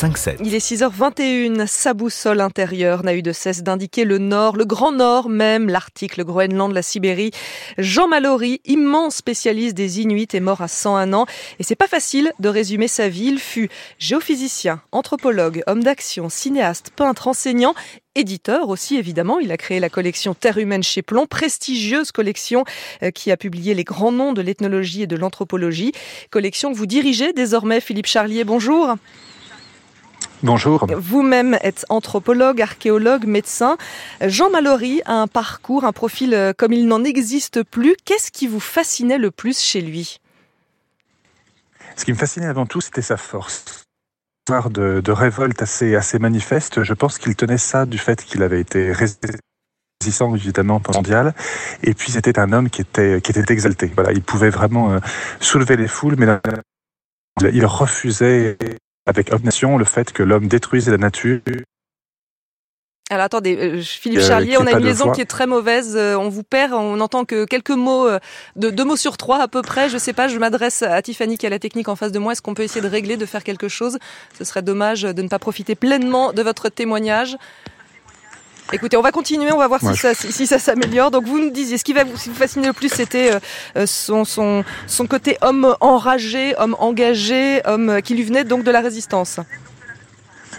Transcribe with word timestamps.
Le 0.00 0.08
5-7. 0.10 0.36
Il 0.44 0.54
est 0.54 0.58
6h21, 0.58 1.66
sa 1.66 1.92
boussole 1.92 2.40
intérieure 2.40 3.02
n'a 3.02 3.14
eu 3.14 3.22
de 3.22 3.32
cesse 3.32 3.62
d'indiquer 3.62 4.04
le 4.04 4.18
nord, 4.18 4.56
le 4.56 4.64
grand 4.64 4.92
nord 4.92 5.28
même, 5.28 5.68
l'Arctique, 5.68 6.16
le 6.16 6.24
Groenland, 6.24 6.72
la 6.72 6.82
Sibérie. 6.82 7.32
Jean 7.78 8.06
Mallory, 8.06 8.60
immense 8.64 9.16
spécialiste 9.16 9.74
des 9.76 10.00
Inuits, 10.00 10.28
est 10.32 10.40
mort 10.40 10.60
à 10.60 10.68
101 10.68 11.12
ans 11.14 11.26
et 11.58 11.64
c'est 11.64 11.74
pas 11.74 11.88
facile 11.88 12.32
de 12.38 12.48
résumer 12.48 12.86
sa 12.86 13.08
vie. 13.08 13.26
Il 13.26 13.38
fut 13.40 13.70
géophysicien, 13.98 14.80
anthropologue, 14.92 15.62
homme 15.66 15.82
d'action, 15.82 16.28
cinéaste, 16.28 16.90
peintre, 16.94 17.26
enseignant 17.26 17.74
éditeur 18.14 18.68
aussi 18.68 18.96
évidemment. 18.96 19.40
Il 19.40 19.50
a 19.50 19.56
créé 19.56 19.80
la 19.80 19.88
collection 19.88 20.34
Terre 20.34 20.58
humaine 20.58 20.82
chez 20.82 21.02
Plomb, 21.02 21.26
prestigieuse 21.26 22.12
collection 22.12 22.64
euh, 23.02 23.10
qui 23.10 23.32
a 23.32 23.36
publié 23.36 23.74
les 23.74 23.84
grands 23.84 24.12
noms 24.12 24.32
de 24.32 24.42
l'ethnologie 24.42 25.02
et 25.02 25.06
de 25.06 25.16
l'anthropologie. 25.16 25.92
Collection 26.30 26.72
que 26.72 26.76
vous 26.76 26.86
dirigez 26.86 27.32
désormais, 27.32 27.80
Philippe 27.80 28.06
Charlier. 28.06 28.44
Bonjour. 28.44 28.96
Bonjour. 30.42 30.86
Vous-même 30.96 31.58
êtes 31.62 31.84
anthropologue, 31.88 32.62
archéologue, 32.62 33.26
médecin. 33.26 33.76
Jean 34.20 34.50
Mallory 34.50 35.02
a 35.04 35.14
un 35.14 35.26
parcours, 35.26 35.84
un 35.84 35.92
profil 35.92 36.32
euh, 36.32 36.52
comme 36.56 36.72
il 36.72 36.86
n'en 36.86 37.02
existe 37.02 37.64
plus. 37.64 37.96
Qu'est-ce 38.04 38.30
qui 38.30 38.46
vous 38.46 38.60
fascinait 38.60 39.18
le 39.18 39.32
plus 39.32 39.58
chez 39.58 39.80
lui? 39.80 40.20
Ce 41.96 42.04
qui 42.04 42.12
me 42.12 42.16
fascinait 42.16 42.46
avant 42.46 42.66
tout, 42.66 42.80
c'était 42.80 43.02
sa 43.02 43.16
force 43.16 43.64
de, 44.70 45.00
de 45.00 45.12
révolte 45.12 45.60
assez, 45.60 45.94
assez 45.94 46.18
manifeste. 46.18 46.82
Je 46.82 46.94
pense 46.94 47.18
qu'il 47.18 47.34
tenait 47.36 47.58
ça 47.58 47.84
du 47.84 47.98
fait 47.98 48.24
qu'il 48.24 48.42
avait 48.42 48.60
été 48.60 48.92
résistant 48.92 50.34
évidemment 50.34 50.80
mondial 50.94 51.34
et 51.82 51.92
puis 51.92 52.12
c'était 52.12 52.38
un 52.38 52.52
homme 52.52 52.70
qui 52.70 52.80
était 52.82 53.20
qui 53.20 53.32
était 53.32 53.52
exalté 53.52 53.90
voilà 53.94 54.12
il 54.12 54.22
pouvait 54.22 54.48
vraiment 54.48 54.92
euh, 54.92 55.00
soulever 55.40 55.76
les 55.76 55.88
foules 55.88 56.14
mais 56.16 56.38
il 57.52 57.66
refusait 57.66 58.56
avec 59.08 59.32
obstination 59.32 59.78
le 59.78 59.84
fait 59.84 60.12
que 60.12 60.22
l'homme 60.22 60.46
détruisait 60.46 60.92
la 60.92 60.98
nature 60.98 61.40
alors 63.10 63.24
attendez, 63.24 63.56
euh, 63.56 63.80
Philippe 63.80 64.18
euh, 64.18 64.28
Charlier, 64.28 64.58
on 64.58 64.66
a 64.66 64.72
une 64.72 64.84
liaison 64.84 65.12
qui 65.12 65.22
est 65.22 65.24
très 65.24 65.46
mauvaise, 65.46 65.96
euh, 65.96 66.14
on 66.16 66.28
vous 66.28 66.42
perd, 66.42 66.74
on 66.74 66.96
n'entend 66.96 67.24
que 67.24 67.46
quelques 67.46 67.70
mots, 67.70 68.06
de 68.56 68.68
deux 68.68 68.84
mots 68.84 68.96
sur 68.96 69.16
trois 69.16 69.40
à 69.40 69.48
peu 69.48 69.62
près. 69.62 69.88
Je 69.88 69.96
sais 69.96 70.12
pas, 70.12 70.28
je 70.28 70.36
m'adresse 70.36 70.82
à 70.82 71.00
Tiffany 71.00 71.38
qui 71.38 71.46
a 71.46 71.48
la 71.48 71.58
technique 71.58 71.88
en 71.88 71.96
face 71.96 72.12
de 72.12 72.18
moi. 72.18 72.32
Est-ce 72.32 72.42
qu'on 72.42 72.52
peut 72.52 72.64
essayer 72.64 72.82
de 72.82 72.86
régler, 72.86 73.16
de 73.16 73.24
faire 73.24 73.44
quelque 73.44 73.68
chose? 73.68 73.98
Ce 74.36 74.44
serait 74.44 74.60
dommage 74.60 75.02
de 75.02 75.22
ne 75.22 75.28
pas 75.28 75.38
profiter 75.38 75.74
pleinement 75.74 76.34
de 76.34 76.42
votre 76.42 76.68
témoignage. 76.68 77.38
Écoutez, 78.72 78.96
on 78.96 79.02
va 79.02 79.12
continuer, 79.12 79.52
on 79.52 79.58
va 79.58 79.66
voir 79.66 79.80
si, 79.80 79.96
ça, 79.96 80.14
si, 80.14 80.46
ça 80.46 80.58
s'améliore. 80.58 81.10
Donc 81.10 81.24
vous 81.24 81.38
nous 81.38 81.50
disiez, 81.50 81.78
ce 81.78 81.84
qui 81.84 81.92
va 81.92 82.04
vous, 82.04 82.16
fasciner 82.16 82.66
le 82.66 82.72
plus, 82.72 82.90
c'était 82.90 83.30
son, 83.86 84.24
son, 84.24 84.64
son 84.86 85.06
côté 85.06 85.38
homme 85.40 85.74
enragé, 85.80 86.54
homme 86.58 86.76
engagé, 86.78 87.62
homme 87.64 88.02
qui 88.02 88.14
lui 88.14 88.24
venait 88.24 88.44
donc 88.44 88.64
de 88.64 88.70
la 88.70 88.80
résistance. 88.80 89.40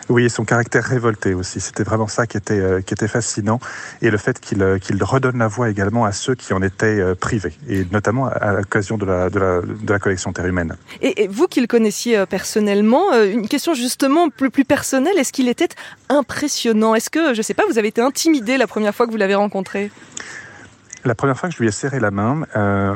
Oui, 0.09 0.27
son 0.27 0.43
caractère 0.43 0.83
révolté 0.83 1.35
aussi. 1.35 1.59
C'était 1.59 1.83
vraiment 1.83 2.07
ça 2.07 2.25
qui 2.25 2.35
était, 2.35 2.59
euh, 2.59 2.81
qui 2.81 2.95
était 2.95 3.07
fascinant. 3.07 3.59
Et 4.01 4.09
le 4.09 4.17
fait 4.17 4.39
qu'il 4.39 4.63
euh, 4.63 4.79
qu'il 4.79 5.01
redonne 5.03 5.37
la 5.37 5.47
voix 5.47 5.69
également 5.69 6.03
à 6.03 6.11
ceux 6.11 6.33
qui 6.33 6.51
en 6.53 6.63
étaient 6.63 6.99
euh, 6.99 7.13
privés, 7.13 7.53
et 7.67 7.85
notamment 7.91 8.25
à 8.25 8.53
l'occasion 8.53 8.97
de 8.97 9.05
la, 9.05 9.29
de, 9.29 9.39
la, 9.39 9.61
de 9.61 9.93
la 9.93 9.99
collection 9.99 10.33
Terre 10.33 10.47
humaine. 10.47 10.75
Et, 11.01 11.27
vous 11.27 11.47
qui 11.47 11.61
le 11.61 11.67
connaissiez 11.67 12.25
personnellement, 12.27 13.13
une 13.21 13.47
question 13.47 13.75
justement 13.75 14.29
plus, 14.29 14.49
plus 14.49 14.65
personnelle, 14.65 15.17
est-ce 15.17 15.31
qu'il 15.31 15.47
était 15.47 15.69
impressionnant? 16.09 16.95
Est-ce 16.95 17.09
que, 17.11 17.33
je 17.33 17.39
ne 17.39 17.43
sais 17.43 17.53
pas, 17.53 17.63
vous 17.69 17.77
avez 17.77 17.89
été 17.89 18.01
intimidé 18.01 18.57
la 18.57 18.67
première 18.67 18.95
fois 18.95 19.05
que 19.05 19.11
vous 19.11 19.17
l'avez 19.17 19.35
rencontré? 19.35 19.91
La 21.05 21.15
première 21.15 21.37
fois 21.37 21.49
que 21.49 21.55
je 21.55 21.59
lui 21.59 21.67
ai 21.67 21.71
serré 21.71 21.99
la 21.99 22.11
main, 22.11 22.41
euh, 22.55 22.93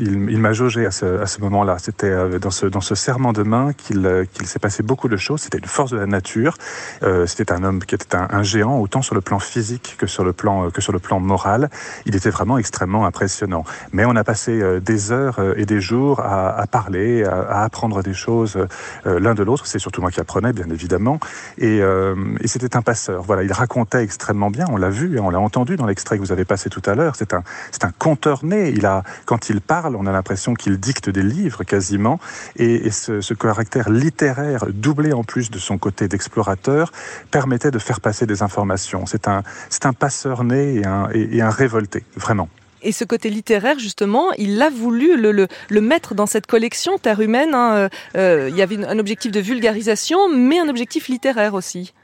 il, 0.00 0.38
m'a 0.38 0.52
jaugé 0.52 0.86
à 0.86 0.90
ce, 0.90 1.20
à 1.20 1.26
ce 1.26 1.40
moment-là. 1.40 1.76
C'était 1.78 2.10
euh, 2.10 2.38
dans, 2.38 2.50
ce, 2.50 2.66
dans 2.66 2.80
ce 2.80 2.94
serment 2.94 3.32
de 3.32 3.42
main 3.42 3.72
qu'il 3.72 4.04
euh, 4.06 4.24
qu'il 4.24 4.46
s'est 4.46 4.58
passé 4.58 4.82
beaucoup 4.82 5.08
de 5.08 5.16
choses. 5.16 5.42
C'était 5.42 5.58
une 5.58 5.66
force 5.66 5.92
de 5.92 5.98
la 5.98 6.06
nature. 6.06 6.56
Euh, 7.02 7.26
C'était 7.26 7.52
un 7.52 7.62
homme 7.62 7.80
qui 7.84 7.94
était 7.94 8.16
un, 8.16 8.42
géant, 8.42 8.78
autant 8.78 9.02
sur 9.02 9.14
le 9.14 9.20
plan 9.20 9.38
physique 9.38 9.94
que 9.98 10.06
sur 10.06 10.24
le 10.24 10.32
plan, 10.32 10.70
que 10.70 10.80
sur 10.80 10.92
le 10.92 10.98
plan 10.98 11.20
moral. 11.20 11.70
Il 12.06 12.16
était 12.16 12.30
vraiment 12.30 12.58
extrêmement 12.58 13.06
impressionnant. 13.06 13.64
Mais 13.92 14.04
on 14.04 14.16
a 14.16 14.24
passé 14.24 14.60
euh, 14.60 14.80
des 14.80 15.12
heures 15.12 15.38
et 15.56 15.64
des 15.64 15.80
jours 15.80 16.20
à, 16.20 16.58
à 16.58 16.66
parler, 16.66 17.24
à, 17.24 17.40
à, 17.40 17.64
apprendre 17.64 18.02
des 18.02 18.14
choses 18.14 18.58
l'un 19.04 19.34
de 19.34 19.42
l'autre. 19.42 19.66
C'est 19.66 19.78
surtout 19.78 20.00
moi 20.00 20.10
qui 20.10 20.20
apprenais, 20.20 20.52
bien 20.52 20.68
évidemment. 20.70 21.20
Et, 21.58 21.78
et 21.78 22.48
c'était 22.48 22.76
un 22.76 22.82
passeur. 22.82 23.22
Voilà, 23.22 23.42
il 23.42 23.52
racontait 23.52 24.02
extrêmement 24.02 24.50
bien. 24.50 24.66
On 24.70 24.76
l'a 24.76 24.90
vu, 24.90 25.18
on 25.20 25.30
l'a 25.30 25.40
entendu 25.40 25.76
dans 25.76 25.86
l'extrait 25.86 26.16
que 26.16 26.22
vous 26.22 26.32
avez 26.32 26.44
passé 26.44 26.70
tout 26.70 26.82
à 26.86 26.94
l'heure. 26.94 27.14
C'est 27.16 27.34
un 27.34 27.43
c'est 27.70 27.84
un 27.84 27.92
conteur 27.92 28.44
né. 28.44 28.70
Il 28.70 28.86
a, 28.86 29.02
quand 29.24 29.48
il 29.48 29.60
parle, 29.60 29.96
on 29.96 30.06
a 30.06 30.12
l'impression 30.12 30.54
qu'il 30.54 30.78
dicte 30.78 31.10
des 31.10 31.22
livres 31.22 31.64
quasiment. 31.64 32.18
Et, 32.56 32.90
ce, 32.90 33.34
caractère 33.34 33.90
littéraire, 33.90 34.66
doublé 34.68 35.12
en 35.12 35.24
plus 35.24 35.50
de 35.50 35.58
son 35.58 35.78
côté 35.78 36.08
d'explorateur, 36.08 36.92
permettait 37.30 37.70
de 37.70 37.78
faire 37.78 38.00
passer 38.00 38.26
des 38.26 38.42
informations. 38.42 39.06
C'est 39.06 39.28
un, 39.28 39.42
c'est 39.68 39.86
un 39.86 39.92
passeur 39.92 40.44
né 40.44 40.82
et 41.14 41.40
un, 41.40 41.50
révolté, 41.50 42.04
vraiment. 42.16 42.48
Et 42.82 42.92
ce 42.92 43.04
côté 43.04 43.30
littéraire, 43.30 43.78
justement, 43.78 44.30
il 44.36 44.60
a 44.60 44.68
voulu 44.68 45.16
le, 45.16 45.32
le, 45.32 45.80
mettre 45.80 46.14
dans 46.14 46.26
cette 46.26 46.46
collection 46.46 46.98
Terre 46.98 47.20
humaine. 47.20 47.54
Hein. 47.54 47.74
Euh, 47.74 47.88
euh, 48.16 48.48
il 48.50 48.56
y 48.56 48.62
avait 48.62 48.84
un 48.84 48.98
objectif 48.98 49.32
de 49.32 49.40
vulgarisation, 49.40 50.28
mais 50.28 50.58
un 50.58 50.68
objectif 50.68 51.08
littéraire 51.08 51.54
aussi. 51.54 51.94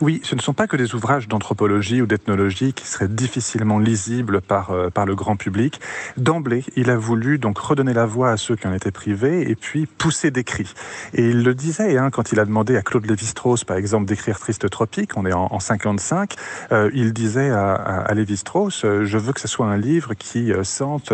Oui, 0.00 0.20
ce 0.24 0.34
ne 0.34 0.40
sont 0.40 0.52
pas 0.52 0.66
que 0.66 0.76
des 0.76 0.94
ouvrages 0.94 1.28
d'anthropologie 1.28 2.02
ou 2.02 2.06
d'ethnologie 2.06 2.72
qui 2.72 2.86
seraient 2.86 3.08
difficilement 3.08 3.78
lisibles 3.78 4.40
par, 4.40 4.70
euh, 4.70 4.90
par 4.90 5.06
le 5.06 5.14
grand 5.14 5.36
public. 5.36 5.80
D'emblée, 6.16 6.64
il 6.76 6.90
a 6.90 6.96
voulu 6.96 7.38
donc 7.38 7.58
redonner 7.58 7.92
la 7.92 8.06
voix 8.06 8.30
à 8.30 8.36
ceux 8.36 8.56
qui 8.56 8.66
en 8.66 8.72
étaient 8.72 8.90
privés 8.90 9.50
et 9.50 9.56
puis 9.56 9.86
pousser 9.86 10.30
des 10.30 10.44
cris. 10.44 10.72
Et 11.14 11.28
il 11.28 11.42
le 11.42 11.54
disait 11.54 11.96
hein, 11.98 12.10
quand 12.10 12.32
il 12.32 12.40
a 12.40 12.44
demandé 12.44 12.76
à 12.76 12.82
Claude 12.82 13.06
Lévi-Strauss, 13.06 13.64
par 13.64 13.76
exemple, 13.76 14.06
d'écrire 14.06 14.38
Triste 14.38 14.68
Tropique, 14.68 15.16
on 15.16 15.26
est 15.26 15.32
en, 15.32 15.48
en 15.50 15.60
55, 15.60 16.34
euh, 16.72 16.90
il 16.94 17.12
disait 17.12 17.50
à, 17.50 17.74
à, 17.74 18.14
Lévi-Strauss, 18.14 18.84
euh, 18.84 19.04
je 19.04 19.18
veux 19.18 19.32
que 19.32 19.40
ce 19.40 19.48
soit 19.48 19.66
un 19.66 19.76
livre 19.76 20.14
qui 20.14 20.52
sente 20.62 21.12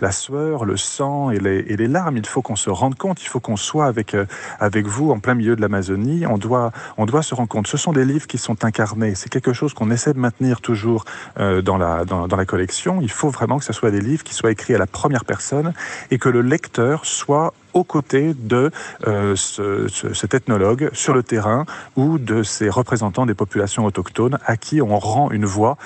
la 0.00 0.12
sueur, 0.12 0.64
le 0.64 0.76
sang 0.76 1.30
et 1.30 1.38
les, 1.38 1.58
et 1.68 1.76
les 1.76 1.88
larmes. 1.88 2.16
Il 2.16 2.26
faut 2.26 2.42
qu'on 2.42 2.56
se 2.56 2.70
rende 2.70 2.96
compte, 2.96 3.22
il 3.22 3.28
faut 3.28 3.40
qu'on 3.40 3.56
soit 3.56 3.86
avec, 3.86 4.16
avec 4.58 4.86
vous 4.86 5.10
en 5.10 5.18
plein 5.18 5.34
milieu 5.34 5.56
de 5.56 5.60
l'Amazonie. 5.60 6.26
On 6.26 6.38
doit, 6.38 6.72
on 6.96 7.06
doit 7.06 7.22
se 7.22 7.34
rendre 7.34 7.48
compte. 7.48 7.66
Ce 7.66 7.76
sont 7.76 7.91
des 7.92 8.04
livres 8.04 8.26
qui 8.26 8.38
sont 8.38 8.64
incarnés. 8.64 9.14
C'est 9.14 9.28
quelque 9.28 9.52
chose 9.52 9.74
qu'on 9.74 9.90
essaie 9.90 10.12
de 10.12 10.18
maintenir 10.18 10.60
toujours 10.60 11.04
euh, 11.38 11.62
dans, 11.62 11.78
la, 11.78 12.04
dans, 12.04 12.28
dans, 12.28 12.36
la 12.36 12.44
collection. 12.44 13.00
Il 13.00 13.10
faut 13.10 13.30
vraiment 13.30 13.58
que 13.58 13.64
ce 13.64 13.72
soit 13.72 13.90
des 13.90 14.00
livres 14.00 14.24
qui 14.24 14.34
soient 14.34 14.50
écrits 14.50 14.74
à 14.74 14.78
la 14.78 14.86
première 14.86 15.24
personne 15.24 15.72
et 16.10 16.18
que 16.18 16.28
le 16.28 16.42
lecteur 16.42 17.06
soit 17.06 17.54
aux 17.74 17.84
côtés 17.84 18.34
de 18.34 18.70
euh, 19.06 19.34
ce, 19.36 19.88
ce, 19.88 20.12
cet 20.12 20.34
ethnologue 20.34 20.90
sur 20.92 21.14
le 21.14 21.22
terrain 21.22 21.64
ou 21.96 22.18
de 22.18 22.42
ces 22.42 22.68
représentants 22.68 23.26
des 23.26 23.34
populations 23.34 23.84
autochtones 23.86 24.38
à 24.44 24.56
qui 24.56 24.82
on 24.82 24.98
rend 24.98 25.30
une 25.30 25.46
voix 25.46 25.78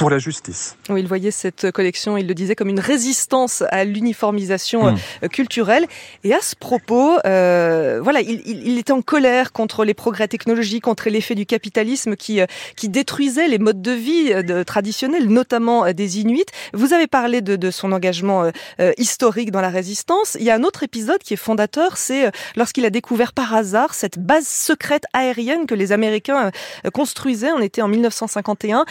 pour 0.00 0.08
la 0.08 0.18
justice. 0.18 0.78
Oui, 0.88 1.00
il 1.00 1.06
voyait 1.06 1.30
cette 1.30 1.72
collection, 1.72 2.16
il 2.16 2.26
le 2.26 2.32
disait, 2.32 2.54
comme 2.54 2.70
une 2.70 2.80
résistance 2.80 3.62
à 3.68 3.84
l'uniformisation 3.84 4.92
mmh. 4.92 5.28
culturelle. 5.28 5.86
Et 6.24 6.32
à 6.32 6.40
ce 6.40 6.56
propos, 6.56 7.18
euh, 7.26 8.00
voilà, 8.02 8.22
il, 8.22 8.40
il, 8.46 8.66
il, 8.66 8.78
était 8.78 8.94
en 8.94 9.02
colère 9.02 9.52
contre 9.52 9.84
les 9.84 9.92
progrès 9.92 10.26
technologiques, 10.26 10.84
contre 10.84 11.10
l'effet 11.10 11.34
du 11.34 11.44
capitalisme 11.44 12.16
qui, 12.16 12.40
euh, 12.40 12.46
qui 12.76 12.88
détruisait 12.88 13.46
les 13.46 13.58
modes 13.58 13.82
de 13.82 13.90
vie 13.90 14.30
de, 14.42 14.62
traditionnels, 14.62 15.28
notamment 15.28 15.92
des 15.92 16.18
Inuits. 16.18 16.46
Vous 16.72 16.94
avez 16.94 17.06
parlé 17.06 17.42
de, 17.42 17.56
de 17.56 17.70
son 17.70 17.92
engagement 17.92 18.50
euh, 18.80 18.92
historique 18.96 19.50
dans 19.50 19.60
la 19.60 19.68
résistance. 19.68 20.34
Il 20.40 20.46
y 20.46 20.50
a 20.50 20.54
un 20.54 20.64
autre 20.64 20.82
épisode 20.82 21.18
qui 21.18 21.34
est 21.34 21.36
fondateur, 21.36 21.98
c'est 21.98 22.32
lorsqu'il 22.56 22.86
a 22.86 22.90
découvert 22.90 23.34
par 23.34 23.54
hasard 23.54 23.92
cette 23.92 24.18
base 24.18 24.48
secrète 24.48 25.04
aérienne 25.12 25.66
que 25.66 25.74
les 25.74 25.92
Américains 25.92 26.52
construisaient. 26.94 27.52
On 27.52 27.60
était 27.60 27.82
en 27.82 27.88
1951, 27.88 28.86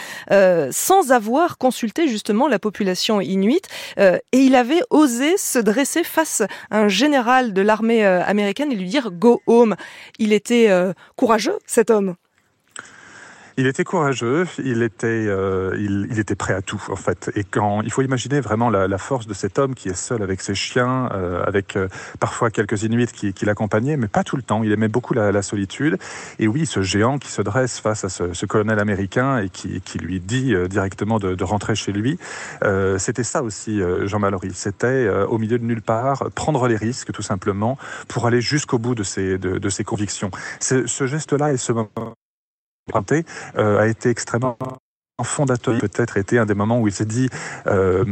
sans 0.70 0.99
avoir 1.08 1.58
consulté 1.58 2.08
justement 2.08 2.48
la 2.48 2.58
population 2.58 3.20
inuite 3.20 3.68
euh, 3.98 4.18
et 4.32 4.38
il 4.38 4.54
avait 4.54 4.82
osé 4.90 5.36
se 5.36 5.58
dresser 5.58 6.04
face 6.04 6.42
à 6.70 6.78
un 6.78 6.88
général 6.88 7.52
de 7.52 7.62
l'armée 7.62 8.04
euh, 8.04 8.22
américaine 8.24 8.72
et 8.72 8.76
lui 8.76 8.88
dire 8.88 9.10
go 9.10 9.40
home. 9.46 9.76
Il 10.18 10.32
était 10.32 10.68
euh, 10.68 10.92
courageux 11.16 11.58
cet 11.66 11.90
homme. 11.90 12.14
Il 13.60 13.66
était 13.66 13.84
courageux, 13.84 14.46
il 14.64 14.82
était, 14.82 15.06
euh, 15.06 15.76
il, 15.78 16.18
était 16.18 16.34
prêt 16.34 16.54
à 16.54 16.62
tout 16.62 16.82
en 16.88 16.96
fait. 16.96 17.30
Et 17.34 17.44
quand 17.44 17.82
il 17.82 17.92
faut 17.92 18.00
imaginer 18.00 18.40
vraiment 18.40 18.70
la, 18.70 18.96
force 18.96 19.26
de 19.26 19.34
cet 19.34 19.58
homme 19.58 19.74
qui 19.74 19.90
est 19.90 19.94
seul 19.94 20.22
avec 20.22 20.40
ses 20.40 20.54
chiens, 20.54 21.10
euh, 21.12 21.44
avec 21.44 21.76
euh, 21.76 21.88
parfois 22.20 22.50
quelques 22.50 22.84
Inuits 22.84 23.32
qui, 23.34 23.44
l'accompagnaient, 23.44 23.98
mais 23.98 24.08
pas 24.08 24.24
tout 24.24 24.36
le 24.36 24.42
temps. 24.42 24.62
Il 24.64 24.72
aimait 24.72 24.88
beaucoup 24.88 25.12
la, 25.12 25.42
solitude. 25.42 25.98
Et 26.38 26.48
oui, 26.48 26.64
ce 26.64 26.80
géant 26.80 27.18
qui 27.18 27.30
se 27.30 27.42
dresse 27.42 27.80
face 27.80 28.02
à 28.02 28.08
ce, 28.08 28.46
colonel 28.46 28.78
américain 28.78 29.36
et 29.36 29.50
qui, 29.50 29.98
lui 29.98 30.20
dit 30.20 30.54
directement 30.70 31.18
de, 31.18 31.44
rentrer 31.44 31.74
chez 31.74 31.92
lui, 31.92 32.18
c'était 32.96 33.24
ça 33.24 33.42
aussi, 33.42 33.82
Jean 34.04 34.20
Mallory. 34.20 34.52
C'était 34.54 35.06
au 35.28 35.36
milieu 35.36 35.58
de 35.58 35.64
nulle 35.64 35.82
part 35.82 36.30
prendre 36.34 36.66
les 36.66 36.76
risques 36.76 37.12
tout 37.12 37.20
simplement 37.20 37.76
pour 38.08 38.26
aller 38.26 38.40
jusqu'au 38.40 38.78
bout 38.78 38.94
de 38.94 39.02
ses, 39.02 39.84
convictions. 39.84 40.30
Ce 40.60 41.06
geste-là 41.06 41.52
et 41.52 41.58
ce 41.58 41.72
moment 41.72 42.14
euh, 43.56 43.78
a 43.78 43.86
été 43.86 44.10
extrêmement 44.10 44.56
fondateur 45.24 45.78
peut-être 45.78 46.16
été 46.16 46.38
un 46.38 46.46
des 46.46 46.54
moments 46.54 46.80
où 46.80 46.88
il 46.88 46.94
s'est 46.94 47.04
dit 47.04 47.28
euh, 47.66 48.04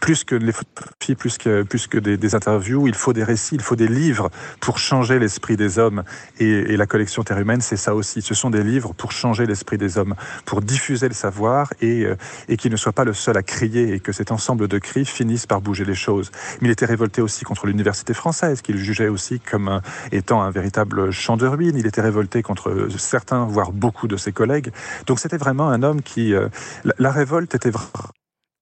plus 0.00 0.24
que 0.24 0.34
les 0.34 0.52
photographies, 0.52 1.14
plus 1.14 1.38
que, 1.38 1.62
plus 1.62 1.86
que 1.86 1.98
des, 1.98 2.34
interviews, 2.34 2.86
il 2.86 2.94
faut 2.94 3.12
des 3.12 3.24
récits, 3.24 3.54
il 3.54 3.62
faut 3.62 3.76
des 3.76 3.88
livres 3.88 4.30
pour 4.60 4.78
changer 4.78 5.18
l'esprit 5.18 5.56
des 5.56 5.78
hommes. 5.78 6.02
Et, 6.38 6.76
la 6.76 6.86
collection 6.86 7.24
Terre 7.24 7.38
humaine, 7.38 7.60
c'est 7.60 7.76
ça 7.76 7.94
aussi. 7.94 8.22
Ce 8.22 8.34
sont 8.34 8.50
des 8.50 8.62
livres 8.62 8.92
pour 8.94 9.10
changer 9.10 9.46
l'esprit 9.46 9.78
des 9.78 9.98
hommes, 9.98 10.14
pour 10.44 10.62
diffuser 10.62 11.08
le 11.08 11.14
savoir 11.14 11.72
et, 11.80 12.04
euh, 12.04 12.16
et 12.48 12.56
qu'il 12.56 12.70
ne 12.70 12.76
soit 12.76 12.92
pas 12.92 13.04
le 13.04 13.12
seul 13.12 13.36
à 13.36 13.42
crier 13.42 13.94
et 13.94 14.00
que 14.00 14.12
cet 14.12 14.30
ensemble 14.30 14.68
de 14.68 14.78
cris 14.78 15.04
finisse 15.04 15.46
par 15.46 15.60
bouger 15.60 15.84
les 15.84 15.94
choses. 15.94 16.30
Mais 16.60 16.68
il 16.68 16.70
était 16.70 16.86
révolté 16.86 17.20
aussi 17.20 17.44
contre 17.44 17.66
l'université 17.66 18.14
française, 18.14 18.62
qu'il 18.62 18.76
jugeait 18.76 19.08
aussi 19.08 19.40
comme 19.40 19.80
étant 20.12 20.42
un 20.42 20.50
véritable 20.50 21.10
champ 21.10 21.36
de 21.36 21.46
ruines. 21.46 21.76
Il 21.76 21.86
était 21.86 22.00
révolté 22.00 22.42
contre 22.42 22.88
certains, 22.96 23.44
voire 23.44 23.72
beaucoup 23.72 24.06
de 24.06 24.16
ses 24.16 24.32
collègues. 24.32 24.70
Donc 25.06 25.18
c'était 25.18 25.38
vraiment 25.38 25.68
un 25.68 25.82
homme 25.82 26.02
qui... 26.02 26.34
Euh, 26.34 26.48
la, 26.84 26.94
la 26.98 27.10
révolte 27.10 27.54
était 27.54 27.70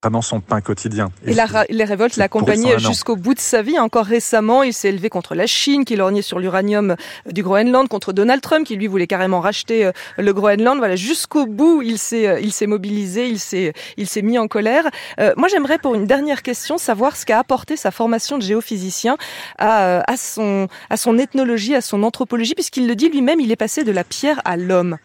vraiment 0.06 0.22
son 0.22 0.40
pain 0.40 0.60
quotidien. 0.60 1.10
Et, 1.26 1.34
la, 1.34 1.46
les 1.68 1.84
révoltes 1.84 2.16
l'accompagnaient 2.16 2.78
jusqu'au 2.78 3.16
bout 3.16 3.34
de 3.34 3.40
sa 3.40 3.60
vie. 3.62 3.78
Encore 3.78 4.06
récemment, 4.06 4.62
il 4.62 4.72
s'est 4.72 4.88
élevé 4.88 5.08
contre 5.08 5.34
la 5.34 5.46
Chine, 5.46 5.84
qui 5.84 5.96
lorgnait 5.96 6.22
sur 6.22 6.38
l'uranium 6.38 6.92
euh, 6.92 7.32
du 7.32 7.42
Groenland, 7.42 7.88
contre 7.88 8.12
Donald 8.12 8.40
Trump, 8.40 8.64
qui 8.64 8.76
lui 8.76 8.86
voulait 8.86 9.08
carrément 9.08 9.40
racheter 9.40 9.84
euh, 9.84 9.92
le 10.16 10.32
Groenland. 10.32 10.78
Voilà, 10.78 10.94
jusqu'au 10.94 11.46
bout, 11.46 11.82
il 11.82 11.98
s'est, 11.98 12.28
euh, 12.28 12.40
il 12.40 12.52
s'est 12.52 12.68
mobilisé, 12.68 13.28
il 13.28 13.40
s'est, 13.40 13.72
il 13.96 14.06
s'est 14.06 14.22
mis 14.22 14.38
en 14.38 14.46
colère. 14.46 14.84
moi, 15.36 15.48
j'aimerais 15.48 15.78
pour 15.78 15.94
une 15.94 16.06
dernière 16.06 16.42
question 16.42 16.78
savoir 16.78 17.16
ce 17.16 17.26
qu'a 17.26 17.38
apporté 17.40 17.76
sa 17.76 17.90
formation 17.90 18.38
de 18.38 18.42
géophysicien 18.42 19.16
à, 19.58 20.08
à 20.10 20.16
son, 20.16 20.68
à 20.88 20.96
son 20.96 21.18
ethnologie, 21.18 21.74
à 21.74 21.80
son 21.80 22.02
anthropologie, 22.04 22.54
puisqu'il 22.54 22.86
le 22.86 22.94
dit 22.94 23.08
lui-même, 23.08 23.40
il 23.40 23.50
est 23.50 23.56
passé 23.56 23.82
de 23.82 23.92
la 23.92 24.04
pierre 24.04 24.40
à 24.44 24.56
l'homme. 24.56 24.98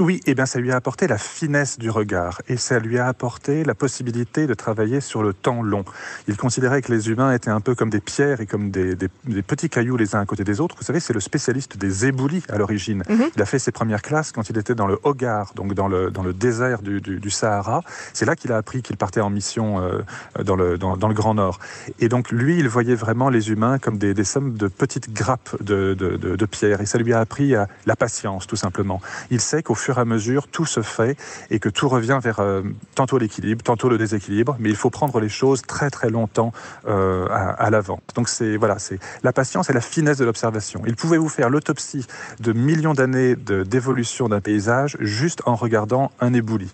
Oui, 0.00 0.20
et 0.26 0.30
eh 0.30 0.34
bien 0.34 0.46
ça 0.46 0.60
lui 0.60 0.70
a 0.70 0.76
apporté 0.76 1.08
la 1.08 1.18
finesse 1.18 1.76
du 1.76 1.90
regard 1.90 2.40
et 2.48 2.56
ça 2.56 2.78
lui 2.78 2.98
a 2.98 3.08
apporté 3.08 3.64
la 3.64 3.74
possibilité 3.74 4.46
de 4.46 4.54
travailler 4.54 5.00
sur 5.00 5.24
le 5.24 5.32
temps 5.32 5.60
long. 5.60 5.84
Il 6.28 6.36
considérait 6.36 6.82
que 6.82 6.92
les 6.92 7.08
humains 7.08 7.32
étaient 7.32 7.50
un 7.50 7.60
peu 7.60 7.74
comme 7.74 7.90
des 7.90 8.00
pierres 8.00 8.40
et 8.40 8.46
comme 8.46 8.70
des, 8.70 8.96
petits 9.44 9.68
cailloux 9.68 9.96
les 9.96 10.14
uns 10.14 10.20
à 10.20 10.24
côté 10.24 10.44
des 10.44 10.60
autres. 10.60 10.76
Vous 10.78 10.84
savez, 10.84 11.00
c'est 11.00 11.12
le 11.12 11.18
spécialiste 11.18 11.76
des 11.78 12.06
éboulis 12.06 12.44
à 12.48 12.58
l'origine. 12.58 13.02
Mhm. 13.08 13.30
Il 13.34 13.42
a 13.42 13.44
fait 13.44 13.58
ses 13.58 13.72
premières 13.72 14.02
classes 14.02 14.30
quand 14.30 14.48
il 14.50 14.56
était 14.56 14.76
dans 14.76 14.86
le 14.86 15.00
Hogar, 15.02 15.52
donc 15.56 15.74
dans 15.74 15.88
le, 15.88 16.12
dans 16.12 16.22
le 16.22 16.32
désert 16.32 16.80
du, 16.80 17.30
Sahara. 17.30 17.82
C'est 18.12 18.24
là 18.24 18.36
qu'il 18.36 18.52
a 18.52 18.56
appris 18.56 18.82
qu'il 18.82 18.96
partait 18.96 19.20
en 19.20 19.30
mission 19.30 19.82
euh, 19.82 20.02
dans, 20.44 20.54
le, 20.54 20.78
dans, 20.78 21.08
le 21.08 21.14
Grand 21.14 21.34
Nord. 21.34 21.58
Et 21.98 22.08
donc 22.08 22.30
lui, 22.30 22.58
il 22.58 22.68
voyait 22.68 22.94
vraiment 22.94 23.30
les 23.30 23.50
humains 23.50 23.78
comme 23.78 23.98
des, 23.98 24.14
sommes 24.22 24.54
de 24.56 24.68
petites 24.68 25.12
grappes 25.12 25.60
de, 25.60 25.94
de, 25.94 26.46
pierres 26.46 26.80
et 26.80 26.86
ça 26.86 26.98
lui 26.98 27.12
a 27.12 27.18
appris 27.18 27.54
la 27.86 27.96
patience, 27.96 28.46
tout 28.46 28.56
simplement. 28.56 29.00
Il 29.30 29.40
sait 29.40 29.62
qu'au 29.62 29.74
fur 29.74 29.87
et 29.96 30.00
à 30.00 30.04
mesure, 30.04 30.48
tout 30.48 30.66
se 30.66 30.82
fait 30.82 31.16
et 31.50 31.58
que 31.58 31.68
tout 31.68 31.88
revient 31.88 32.18
vers 32.22 32.40
euh, 32.40 32.62
tantôt 32.94 33.18
l'équilibre, 33.18 33.62
tantôt 33.62 33.88
le 33.88 33.98
déséquilibre, 33.98 34.56
mais 34.58 34.68
il 34.68 34.76
faut 34.76 34.90
prendre 34.90 35.20
les 35.20 35.28
choses 35.28 35.62
très 35.62 35.90
très 35.90 36.10
longtemps 36.10 36.52
euh, 36.86 37.26
à, 37.30 37.70
l'avant. 37.70 38.00
Donc 38.14 38.28
c'est 38.28 38.56
voilà, 38.56 38.78
c'est 38.78 38.98
la 39.22 39.32
patience 39.32 39.70
et 39.70 39.72
la 39.72 39.80
finesse 39.80 40.18
de 40.18 40.24
l'observation. 40.24 40.82
Il 40.86 40.96
pouvait 40.96 41.18
vous 41.18 41.28
faire 41.28 41.50
l'autopsie 41.50 42.06
de 42.40 42.52
millions 42.52 42.94
d'années 42.94 43.36
d'évolution 43.36 44.28
d'un 44.28 44.40
paysage 44.40 44.96
juste 45.00 45.42
en 45.46 45.54
regardant 45.54 46.10
un 46.20 46.32
éboulis. 46.34 46.72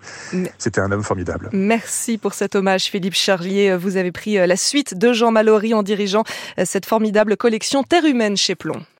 C'était 0.57 0.81
un 0.81 0.91
homme 0.91 1.03
formidable. 1.03 1.49
Merci 1.53 2.17
pour 2.17 2.33
cet 2.33 2.55
hommage, 2.55 2.85
Philippe 2.85 3.15
Charlier. 3.15 3.75
Vous 3.75 3.97
avez 3.97 4.11
pris 4.11 4.37
euh, 4.37 4.47
la 4.47 4.57
suite 4.57 4.97
de 4.97 5.13
Jean 5.13 5.31
Mallory 5.31 5.73
en 5.73 5.83
dirigeant 5.83 6.23
cette 6.63 6.85
formidable 6.85 7.37
collection 7.37 7.83
Terre 7.83 8.05
humaine 8.05 8.37
chez 8.37 8.55
Plomb. 8.55 8.85